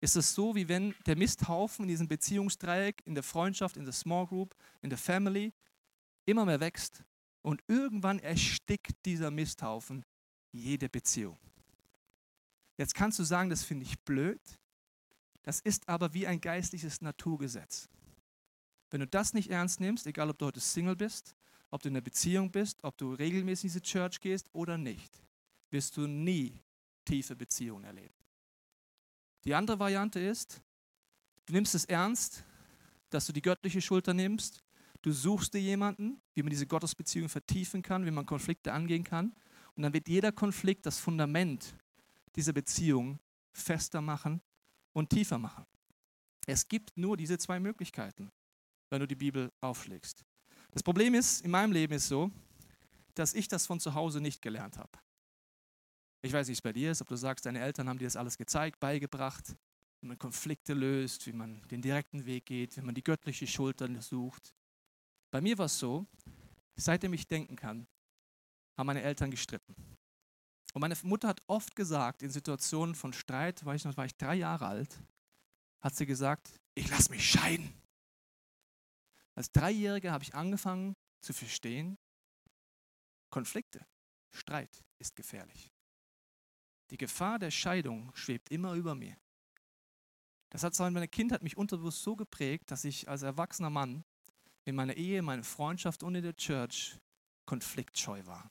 [0.00, 3.92] ist es so, wie wenn der Misthaufen in diesem Beziehungsdreieck, in der Freundschaft, in der
[3.92, 5.52] Small Group, in der Family
[6.24, 7.04] immer mehr wächst
[7.42, 10.04] und irgendwann erstickt dieser Misthaufen
[10.52, 11.38] jede Beziehung.
[12.76, 14.40] Jetzt kannst du sagen, das finde ich blöd.
[15.42, 17.88] Das ist aber wie ein geistliches Naturgesetz.
[18.90, 21.34] Wenn du das nicht ernst nimmst, egal ob du heute Single bist,
[21.70, 25.22] ob du in einer Beziehung bist, ob du regelmäßig in diese Church gehst oder nicht,
[25.70, 26.58] wirst du nie
[27.04, 28.19] tiefe Beziehungen erleben.
[29.44, 30.60] Die andere Variante ist,
[31.46, 32.44] du nimmst es ernst,
[33.08, 34.62] dass du die göttliche Schulter nimmst.
[35.02, 39.34] Du suchst dir jemanden, wie man diese Gottesbeziehung vertiefen kann, wie man Konflikte angehen kann.
[39.74, 41.74] Und dann wird jeder Konflikt das Fundament
[42.36, 43.18] dieser Beziehung
[43.52, 44.40] fester machen
[44.92, 45.64] und tiefer machen.
[46.46, 48.30] Es gibt nur diese zwei Möglichkeiten,
[48.90, 50.24] wenn du die Bibel aufschlägst.
[50.72, 52.30] Das Problem ist, in meinem Leben ist so,
[53.14, 54.98] dass ich das von zu Hause nicht gelernt habe.
[56.22, 58.04] Ich weiß nicht, wie es bei dir ist, ob du sagst, deine Eltern haben dir
[58.04, 59.56] das alles gezeigt, beigebracht,
[60.00, 63.88] wie man Konflikte löst, wie man den direkten Weg geht, wie man die göttliche Schulter
[64.02, 64.54] sucht.
[65.30, 66.06] Bei mir war es so,
[66.76, 67.86] seitdem ich denken kann,
[68.76, 69.74] haben meine Eltern gestritten.
[70.72, 74.16] Und meine Mutter hat oft gesagt, in Situationen von Streit, war ich noch, war ich
[74.16, 75.02] drei Jahre alt,
[75.80, 77.72] hat sie gesagt, ich lasse mich scheiden.
[79.34, 81.98] Als Dreijähriger habe ich angefangen zu verstehen,
[83.30, 83.86] Konflikte,
[84.32, 85.70] Streit ist gefährlich.
[86.90, 89.16] Die Gefahr der Scheidung schwebt immer über mir.
[90.50, 94.04] Das hat meine Kindheit mich unterbewusst so geprägt, dass ich als erwachsener Mann
[94.64, 96.98] in meiner Ehe, meiner Freundschaft und in der Church
[97.46, 98.50] konfliktscheu war.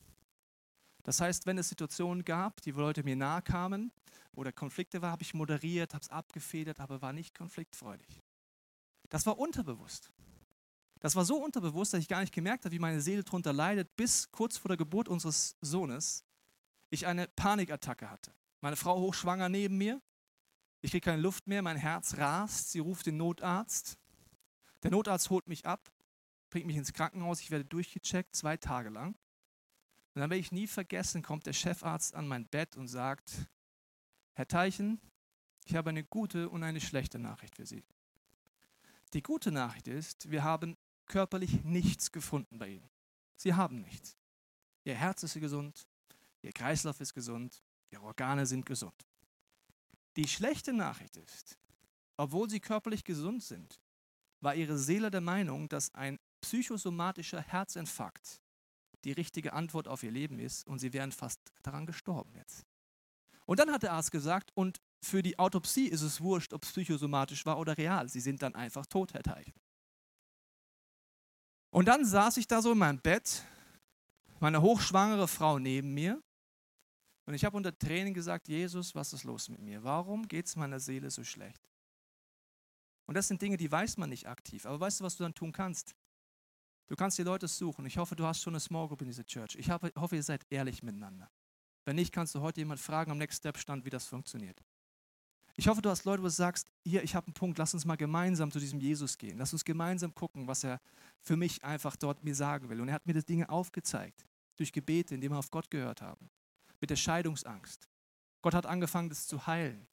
[1.03, 3.91] Das heißt, wenn es Situationen gab, die Leute mir nahe kamen
[4.33, 8.21] oder Konflikte war, habe ich moderiert, habe es abgefedert, aber war nicht konfliktfreudig.
[9.09, 10.11] Das war unterbewusst.
[10.99, 13.95] Das war so unterbewusst, dass ich gar nicht gemerkt habe, wie meine Seele darunter leidet,
[13.95, 16.25] bis kurz vor der Geburt unseres Sohnes
[16.89, 18.33] ich eine Panikattacke hatte.
[18.61, 20.01] Meine Frau hochschwanger neben mir.
[20.81, 22.71] Ich kriege keine Luft mehr, mein Herz rast.
[22.71, 23.97] Sie ruft den Notarzt.
[24.83, 25.91] Der Notarzt holt mich ab,
[26.49, 27.41] bringt mich ins Krankenhaus.
[27.41, 29.15] Ich werde durchgecheckt, zwei Tage lang.
[30.13, 33.31] Und dann werde ich nie vergessen, kommt der Chefarzt an mein Bett und sagt,
[34.33, 34.99] Herr Teichen,
[35.65, 37.83] ich habe eine gute und eine schlechte Nachricht für Sie.
[39.13, 42.89] Die gute Nachricht ist, wir haben körperlich nichts gefunden bei Ihnen.
[43.35, 44.17] Sie haben nichts.
[44.83, 45.87] Ihr Herz ist gesund,
[46.41, 49.05] Ihr Kreislauf ist gesund, Ihre Organe sind gesund.
[50.15, 51.57] Die schlechte Nachricht ist,
[52.17, 53.79] obwohl Sie körperlich gesund sind,
[54.41, 58.41] war Ihre Seele der Meinung, dass ein psychosomatischer Herzinfarkt
[59.03, 62.65] die richtige Antwort auf Ihr Leben ist und Sie wären fast daran gestorben jetzt.
[63.45, 66.71] Und dann hat der Arzt gesagt, und für die Autopsie ist es wurscht, ob es
[66.71, 68.09] psychosomatisch war oder real.
[68.09, 69.53] Sie sind dann einfach tot, Herr Teichen.
[71.71, 73.43] Und dann saß ich da so in meinem Bett,
[74.39, 76.21] meine hochschwangere Frau neben mir.
[77.29, 79.83] Und ich habe unter Tränen gesagt, Jesus, was ist los mit mir?
[79.83, 81.61] Warum geht es meiner Seele so schlecht?
[83.05, 84.65] Und das sind Dinge, die weiß man nicht aktiv.
[84.65, 85.93] Aber weißt du, was du dann tun kannst?
[86.87, 87.85] Du kannst die Leute suchen.
[87.85, 89.55] Ich hoffe, du hast schon eine Small Group in dieser Church.
[89.59, 91.29] Ich hoffe, ihr seid ehrlich miteinander.
[91.85, 94.59] Wenn nicht, kannst du heute jemand fragen am Next Step Stand, wie das funktioniert.
[95.55, 97.85] Ich hoffe, du hast Leute, wo du sagst, hier, ich habe einen Punkt, lass uns
[97.85, 99.37] mal gemeinsam zu diesem Jesus gehen.
[99.37, 100.81] Lass uns gemeinsam gucken, was er
[101.21, 102.81] für mich einfach dort mir sagen will.
[102.81, 104.25] Und er hat mir das Dinge aufgezeigt,
[104.57, 106.31] durch Gebete, indem wir auf Gott gehört haben.
[106.81, 107.89] Mit der Scheidungsangst.
[108.41, 109.87] Gott hat angefangen, das zu heilen.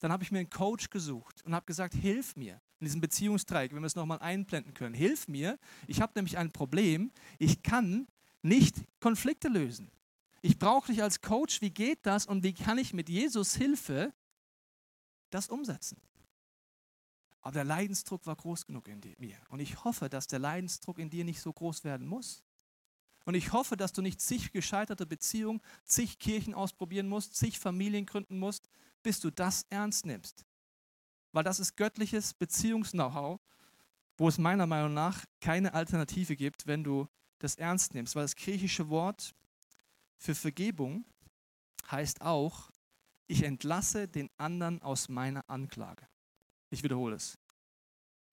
[0.00, 3.72] Dann habe ich mir einen Coach gesucht und habe gesagt, hilf mir in diesem Beziehungsdreieck,
[3.72, 4.94] wenn wir es nochmal einblenden können.
[4.94, 8.08] Hilf mir, ich habe nämlich ein Problem, ich kann
[8.42, 9.92] nicht Konflikte lösen.
[10.40, 14.12] Ich brauche dich als Coach, wie geht das und wie kann ich mit Jesus Hilfe
[15.30, 16.00] das umsetzen.
[17.40, 19.36] Aber der Leidensdruck war groß genug in mir.
[19.48, 22.42] Und ich hoffe, dass der Leidensdruck in dir nicht so groß werden muss.
[23.24, 28.06] Und ich hoffe, dass du nicht zig gescheiterte Beziehungen, zig Kirchen ausprobieren musst, zig Familien
[28.06, 28.68] gründen musst,
[29.02, 30.44] bis du das ernst nimmst.
[31.32, 33.40] Weil das ist göttliches Beziehungs-Know-how,
[34.16, 37.08] wo es meiner Meinung nach keine Alternative gibt, wenn du
[37.38, 38.14] das ernst nimmst.
[38.14, 39.34] Weil das griechische Wort
[40.18, 41.04] für Vergebung
[41.90, 42.70] heißt auch
[43.32, 46.06] ich entlasse den anderen aus meiner Anklage.
[46.68, 47.38] Ich wiederhole es.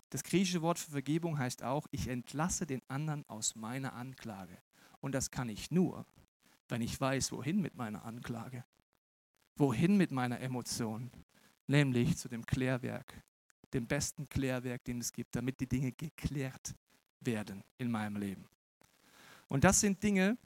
[0.09, 4.61] Das griechische Wort für Vergebung heißt auch, ich entlasse den anderen aus meiner Anklage.
[5.01, 6.05] Und das kann ich nur,
[6.67, 8.65] wenn ich weiß, wohin mit meiner Anklage.
[9.55, 11.11] Wohin mit meiner Emotion.
[11.67, 13.23] Nämlich zu dem Klärwerk,
[13.73, 16.75] dem besten Klärwerk, den es gibt, damit die Dinge geklärt
[17.19, 18.47] werden in meinem Leben.
[19.47, 20.37] Und das sind Dinge,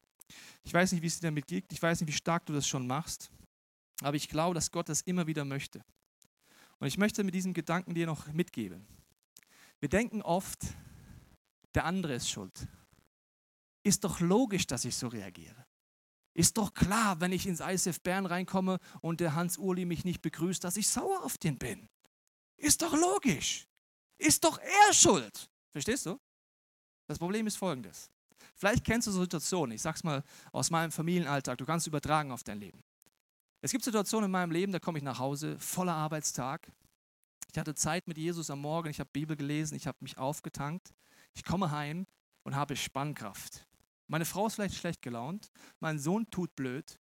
[0.64, 2.68] ich weiß nicht, wie es dir damit geht, ich weiß nicht, wie stark du das
[2.68, 3.32] schon machst,
[4.02, 5.84] aber ich glaube, dass Gott das immer wieder möchte.
[6.80, 8.86] Und ich möchte mit diesem Gedanken dir noch mitgeben.
[9.80, 10.60] Wir denken oft,
[11.76, 12.68] der andere ist schuld.
[13.84, 15.66] Ist doch logisch, dass ich so reagiere.
[16.34, 20.22] Ist doch klar, wenn ich ins ISF Bern reinkomme und der Hans Urli mich nicht
[20.22, 21.88] begrüßt, dass ich sauer auf den bin.
[22.58, 23.68] Ist doch logisch.
[24.18, 25.50] Ist doch er schuld.
[25.72, 26.20] Verstehst du?
[27.08, 28.10] Das Problem ist folgendes.
[28.56, 32.44] Vielleicht kennst du so Situationen, ich sag's mal aus meinem Familienalltag, du kannst übertragen auf
[32.44, 32.82] dein Leben.
[33.62, 36.72] Es gibt Situationen in meinem Leben, da komme ich nach Hause, voller Arbeitstag.
[37.52, 40.94] Ich hatte Zeit mit Jesus am Morgen, ich habe Bibel gelesen, ich habe mich aufgetankt.
[41.34, 42.06] Ich komme heim
[42.44, 43.66] und habe Spannkraft.
[44.08, 47.00] Meine Frau ist vielleicht schlecht gelaunt, mein Sohn tut blöd.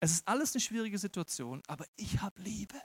[0.00, 2.80] Es ist alles eine schwierige Situation, aber ich habe Liebe.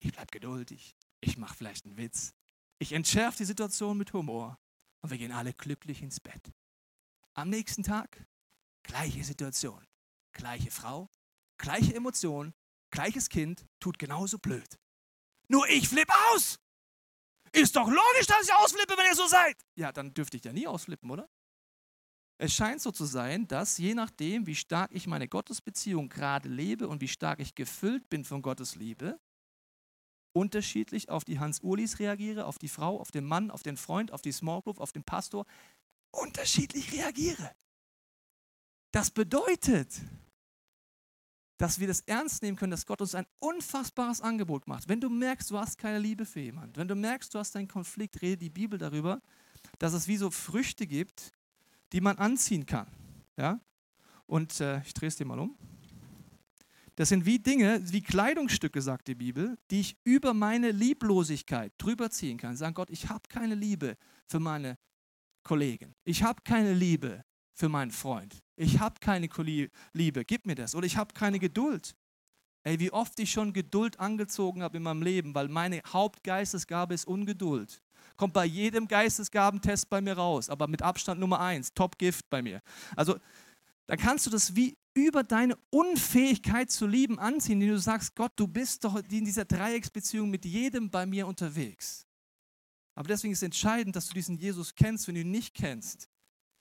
[0.00, 0.96] Ich bleibe geduldig.
[1.20, 2.32] Ich mache vielleicht einen Witz.
[2.78, 4.58] Ich entschärfe die Situation mit Humor
[5.02, 6.52] und wir gehen alle glücklich ins Bett.
[7.34, 8.26] Am nächsten Tag
[8.84, 9.84] gleiche Situation.
[10.32, 11.10] gleiche Frau,
[11.58, 12.54] gleiche Emotionen,
[12.90, 14.78] gleiches Kind, tut genauso blöd.
[15.48, 16.58] Nur ich flippe aus.
[17.52, 19.56] Ist doch logisch, dass ich ausflippe, wenn ihr so seid.
[19.74, 21.28] Ja, dann dürfte ich ja nie ausflippen, oder?
[22.40, 26.86] Es scheint so zu sein, dass je nachdem, wie stark ich meine Gottesbeziehung gerade lebe
[26.86, 29.18] und wie stark ich gefüllt bin von Gottes Liebe,
[30.32, 34.22] unterschiedlich auf die Hans-Urlis reagiere, auf die Frau, auf den Mann, auf den Freund, auf
[34.22, 35.46] die Small Group, auf den Pastor,
[36.12, 37.50] unterschiedlich reagiere.
[38.92, 40.00] Das bedeutet,
[41.58, 44.88] dass wir das ernst nehmen können, dass Gott uns ein unfassbares Angebot macht.
[44.88, 47.66] Wenn du merkst, du hast keine Liebe für jemanden, wenn du merkst, du hast einen
[47.66, 49.20] Konflikt, redet die Bibel darüber,
[49.80, 51.32] dass es wie so Früchte gibt,
[51.92, 52.88] die man anziehen kann.
[53.36, 53.60] Ja?
[54.26, 55.56] Und äh, ich drehe es dir mal um.
[56.96, 62.10] Das sind wie Dinge, wie Kleidungsstücke, sagt die Bibel, die ich über meine Lieblosigkeit drüber
[62.10, 62.56] ziehen kann.
[62.56, 63.96] Sagen Gott, ich habe keine Liebe
[64.26, 64.76] für meine
[65.44, 65.94] Kollegen.
[66.04, 67.24] Ich habe keine Liebe
[67.54, 68.42] für meinen Freund.
[68.56, 69.28] Ich habe keine
[69.92, 70.74] Liebe, gib mir das.
[70.74, 71.94] Oder ich habe keine Geduld.
[72.64, 77.06] Ey, wie oft ich schon Geduld angezogen habe in meinem Leben, weil meine Hauptgeistesgabe ist
[77.06, 77.80] Ungeduld.
[78.16, 82.60] Kommt bei jedem Geistesgabentest bei mir raus, aber mit Abstand Nummer eins, Top-Gift bei mir.
[82.96, 83.18] Also,
[83.86, 88.32] da kannst du das wie über deine Unfähigkeit zu lieben anziehen, indem du sagst, Gott,
[88.36, 92.06] du bist doch in dieser Dreiecksbeziehung mit jedem bei mir unterwegs.
[92.94, 96.08] Aber deswegen ist entscheidend, dass du diesen Jesus kennst, wenn du ihn nicht kennst.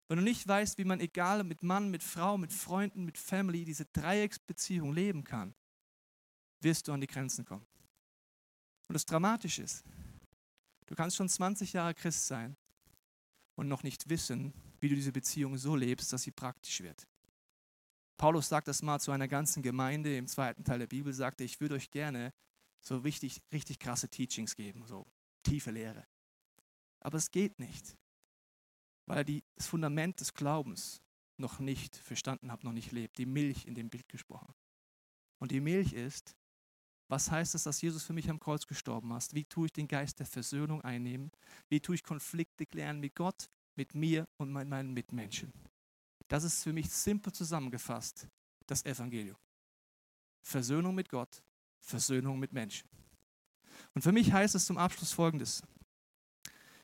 [0.07, 3.65] Wenn du nicht weißt, wie man egal mit Mann, mit Frau, mit Freunden, mit Family
[3.65, 5.53] diese Dreiecksbeziehung leben kann,
[6.61, 7.65] wirst du an die Grenzen kommen.
[8.87, 9.83] Und das dramatisch ist,
[10.87, 12.57] du kannst schon 20 Jahre Christ sein
[13.55, 17.07] und noch nicht wissen, wie du diese Beziehung so lebst, dass sie praktisch wird.
[18.17, 21.61] Paulus sagt das mal zu einer ganzen Gemeinde im zweiten Teil der Bibel, sagte, ich
[21.61, 22.33] würde euch gerne
[22.81, 25.05] so richtig, richtig krasse Teachings geben, so
[25.43, 26.05] tiefe Lehre.
[26.99, 27.95] Aber es geht nicht,
[29.05, 31.01] weil er das Fundament des Glaubens
[31.37, 33.17] noch nicht verstanden hat, noch nicht lebt.
[33.19, 34.53] Die Milch in dem Bild gesprochen.
[35.39, 36.35] Und die Milch ist,
[37.07, 39.33] was heißt es, dass Jesus für mich am Kreuz gestorben ist?
[39.33, 41.31] Wie tue ich den Geist der Versöhnung einnehmen?
[41.69, 45.51] Wie tue ich Konflikte klären mit Gott, mit mir und mit meinen Mitmenschen?
[46.27, 48.27] Das ist für mich simpel zusammengefasst
[48.65, 49.37] das Evangelium.
[50.41, 51.41] Versöhnung mit Gott,
[51.79, 52.89] Versöhnung mit Menschen.
[53.93, 55.63] Und für mich heißt es zum Abschluss Folgendes.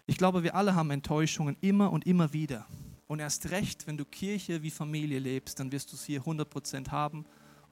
[0.06, 2.68] Ich glaube, wir alle haben Enttäuschungen immer und immer wieder.
[3.08, 6.90] Und erst recht, wenn du Kirche wie Familie lebst, dann wirst du es hier 100%
[6.90, 7.26] haben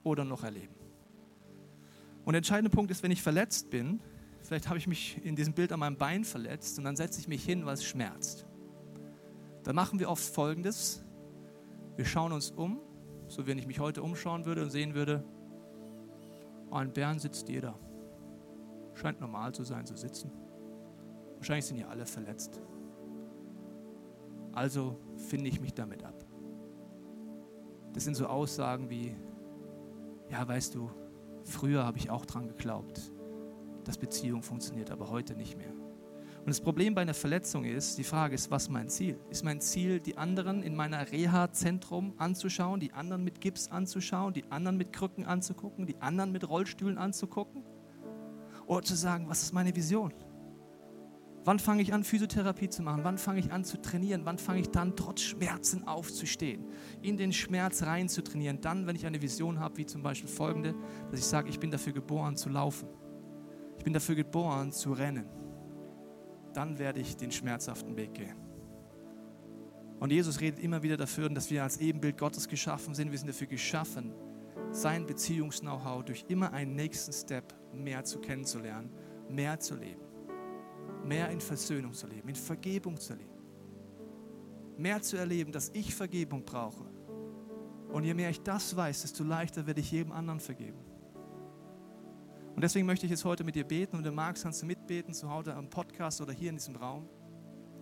[0.03, 0.80] oder noch erleben.
[2.25, 3.99] Und der entscheidende Punkt ist, wenn ich verletzt bin,
[4.41, 7.27] vielleicht habe ich mich in diesem Bild an meinem Bein verletzt und dann setze ich
[7.27, 8.45] mich hin, weil es schmerzt.
[9.63, 11.03] Dann machen wir oft Folgendes.
[11.95, 12.79] Wir schauen uns um,
[13.27, 15.23] so wenn ich mich heute umschauen würde und sehen würde,
[16.69, 17.77] oh, in Bern sitzt jeder.
[18.93, 20.31] Scheint normal zu sein, zu sitzen.
[21.37, 22.61] Wahrscheinlich sind ja alle verletzt.
[24.53, 26.25] Also finde ich mich damit ab.
[27.93, 29.15] Das sind so Aussagen wie,
[30.29, 30.89] ja, weißt du,
[31.51, 33.11] früher habe ich auch dran geglaubt,
[33.83, 35.71] dass Beziehung funktioniert, aber heute nicht mehr.
[36.41, 39.19] Und das Problem bei einer Verletzung ist, die Frage ist, was mein Ziel?
[39.29, 44.45] Ist mein Ziel, die anderen in meiner Reha-Zentrum anzuschauen, die anderen mit Gips anzuschauen, die
[44.49, 47.63] anderen mit Krücken anzugucken, die anderen mit Rollstühlen anzugucken?
[48.65, 50.13] Oder zu sagen, was ist meine Vision?
[51.43, 53.03] Wann fange ich an, Physiotherapie zu machen?
[53.03, 54.25] Wann fange ich an zu trainieren?
[54.25, 56.65] Wann fange ich dann trotz Schmerzen aufzustehen?
[57.01, 58.61] In den Schmerz rein zu trainieren.
[58.61, 60.75] Dann, wenn ich eine Vision habe, wie zum Beispiel folgende,
[61.09, 62.87] dass ich sage, ich bin dafür geboren zu laufen.
[63.79, 65.25] Ich bin dafür geboren zu rennen.
[66.53, 68.35] Dann werde ich den schmerzhaften Weg gehen.
[69.99, 73.09] Und Jesus redet immer wieder dafür, dass wir als Ebenbild Gottes geschaffen sind.
[73.09, 74.13] Wir sind dafür geschaffen,
[74.71, 78.91] sein Beziehungs-Know-how durch immer einen nächsten Step mehr zu kennenzulernen,
[79.29, 80.10] mehr zu leben
[81.05, 83.29] mehr in Versöhnung zu leben, in Vergebung zu leben.
[84.77, 86.85] Mehr zu erleben, dass ich Vergebung brauche.
[87.89, 90.79] Und je mehr ich das weiß, desto leichter werde ich jedem anderen vergeben.
[92.55, 95.13] Und deswegen möchte ich jetzt heute mit dir beten und du magst, kannst du mitbeten,
[95.13, 97.07] zu Hause am Podcast oder hier in diesem Raum.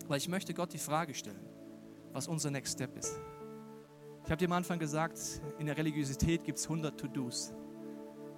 [0.08, 1.44] Weil ich möchte Gott die Frage stellen,
[2.12, 3.20] was unser Next Step ist.
[4.24, 5.18] Ich habe dir am Anfang gesagt,
[5.58, 7.52] in der Religiosität gibt es 100 To-Dos.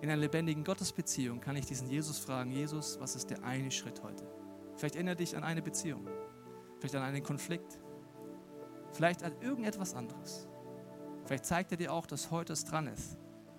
[0.00, 4.02] In einer lebendigen Gottesbeziehung kann ich diesen Jesus fragen, Jesus, was ist der eine Schritt
[4.02, 4.24] heute?
[4.76, 6.08] Vielleicht erinnere dich an eine Beziehung,
[6.78, 7.78] vielleicht an einen Konflikt,
[8.92, 10.48] vielleicht an irgendetwas anderes.
[11.24, 13.16] Vielleicht zeigt er dir auch, dass heute es dran ist,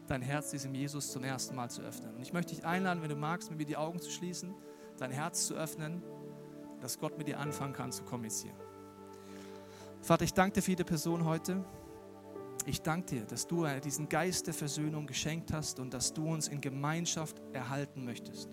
[0.07, 2.15] dein Herz diesem Jesus zum ersten Mal zu öffnen.
[2.15, 4.53] Und ich möchte dich einladen, wenn du magst, mit mir die Augen zu schließen,
[4.97, 6.03] dein Herz zu öffnen,
[6.81, 8.57] dass Gott mit dir anfangen kann zu kommunizieren.
[10.01, 11.63] Vater, ich danke dir für jede Person heute.
[12.65, 16.49] Ich danke dir, dass du diesen Geist der Versöhnung geschenkt hast und dass du uns
[16.49, 18.49] in Gemeinschaft erhalten möchtest.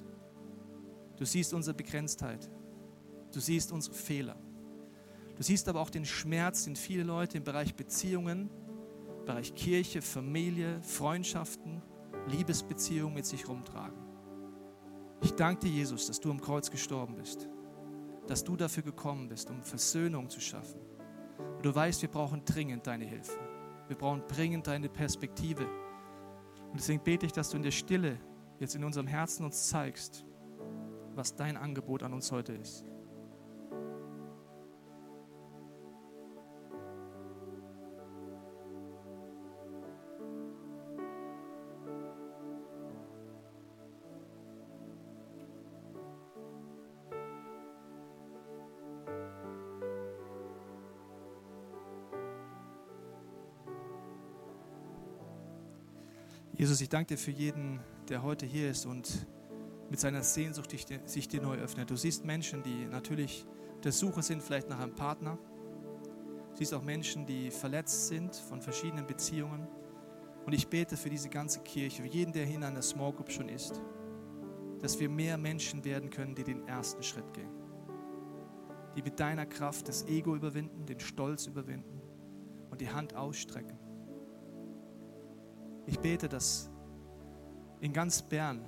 [1.21, 2.51] Du siehst unsere Begrenztheit.
[3.33, 4.37] Du siehst unsere Fehler.
[5.37, 8.51] Du siehst aber auch den Schmerz, den viele Leute im Bereich Beziehungen
[9.31, 11.83] Bereich Kirche, Familie, Freundschaften,
[12.27, 13.97] Liebesbeziehungen mit sich rumtragen.
[15.23, 17.49] Ich danke dir, Jesus, dass du am Kreuz gestorben bist,
[18.27, 20.81] dass du dafür gekommen bist, um Versöhnung zu schaffen.
[21.57, 23.39] Und du weißt, wir brauchen dringend deine Hilfe.
[23.87, 25.65] Wir brauchen dringend deine Perspektive.
[26.71, 28.19] Und deswegen bete ich, dass du in der Stille
[28.59, 30.25] jetzt in unserem Herzen uns zeigst,
[31.15, 32.85] was dein Angebot an uns heute ist.
[56.61, 59.27] Jesus, ich danke dir für jeden, der heute hier ist und
[59.91, 60.75] mit seiner Sehnsucht
[61.05, 61.91] sich dir neu öffnet.
[61.91, 63.45] Du siehst Menschen, die natürlich
[63.85, 65.39] der Suche sind, vielleicht nach einem Partner.
[66.51, 69.67] Du siehst auch Menschen, die verletzt sind von verschiedenen Beziehungen.
[70.47, 73.31] Und ich bete für diese ganze Kirche, für jeden, der hier in einer Small Group
[73.31, 73.83] schon ist,
[74.81, 77.51] dass wir mehr Menschen werden können, die den ersten Schritt gehen.
[78.97, 82.01] Die mit deiner Kraft das Ego überwinden, den Stolz überwinden
[82.71, 83.79] und die Hand ausstrecken
[85.91, 86.71] ich bete, dass
[87.81, 88.65] in ganz Bern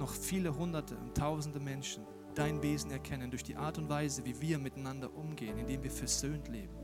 [0.00, 4.40] noch viele Hunderte und tausende Menschen dein Wesen erkennen durch die Art und Weise, wie
[4.40, 6.74] wir miteinander umgehen, indem wir versöhnt leben.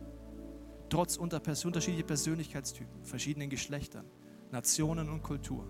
[0.88, 4.06] Trotz unterschiedlicher Persönlichkeitstypen, verschiedenen Geschlechtern,
[4.52, 5.68] Nationen und Kulturen.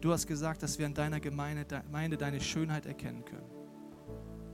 [0.00, 1.64] Du hast gesagt, dass wir in deiner Gemeinde
[2.18, 3.50] deine Schönheit erkennen können.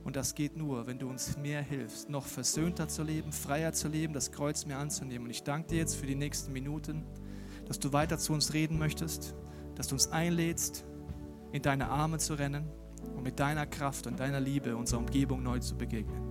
[0.04, 3.88] Und das geht nur, wenn du uns mehr hilfst, noch versöhnter zu leben, freier zu
[3.88, 5.26] leben, das Kreuz mehr anzunehmen.
[5.26, 7.04] Und ich danke dir jetzt für die nächsten Minuten
[7.66, 9.34] dass du weiter zu uns reden möchtest,
[9.74, 10.84] dass du uns einlädst,
[11.52, 12.68] in deine Arme zu rennen
[13.14, 16.21] und mit deiner Kraft und deiner Liebe unserer Umgebung neu zu begegnen.